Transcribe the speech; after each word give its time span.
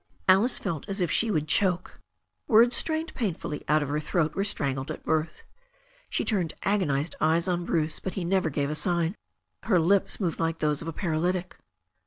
Alice 0.27 0.57
felt 0.57 0.89
as 0.89 0.99
if 0.99 1.11
she 1.11 1.29
would 1.29 1.47
choke. 1.47 1.99
Words 2.47 2.75
strained 2.75 3.13
pain 3.13 3.35
fully 3.35 3.63
out 3.67 3.83
of 3.83 3.89
her 3.89 3.99
throat 3.99 4.33
were 4.33 4.43
strangled 4.43 4.89
at 4.89 5.03
birth. 5.05 5.43
She 6.09 6.25
turned 6.25 6.53
agonized 6.63 7.13
eyes 7.21 7.47
on 7.47 7.65
Bruce, 7.65 7.99
but 7.99 8.15
he 8.15 8.25
never 8.25 8.49
gave 8.49 8.71
a 8.71 8.73
sign. 8.73 9.13
Her 9.61 9.79
lips 9.79 10.19
moved 10.19 10.39
like 10.39 10.57
those 10.57 10.81
of 10.81 10.87
a 10.87 10.93
paral3rtic. 10.93 11.51